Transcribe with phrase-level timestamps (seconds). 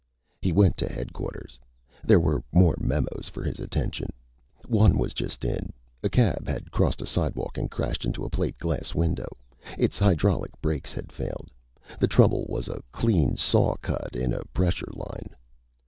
[0.41, 1.59] He went to Headquarters.
[2.03, 4.09] There were more memos for his attention.
[4.67, 5.71] One was just in.
[6.01, 9.37] A cab had crossed a sidewalk and crashed into a plate glass window.
[9.77, 11.51] Its hydraulic brakes had failed.
[11.99, 15.35] The trouble was a clean saw cut in a pressure line.